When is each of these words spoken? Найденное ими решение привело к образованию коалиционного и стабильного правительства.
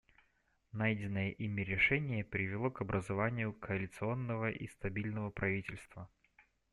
Найденное 0.71 1.29
ими 1.29 1.61
решение 1.61 2.23
привело 2.23 2.71
к 2.71 2.81
образованию 2.81 3.53
коалиционного 3.53 4.49
и 4.49 4.67
стабильного 4.67 5.29
правительства. 5.29 6.09